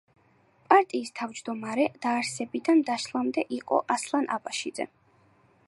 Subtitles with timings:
[0.71, 4.89] პარტიის თავმჯდომარე დაარსებიდან დაშლამდე იყო ასლან აბაშიძე.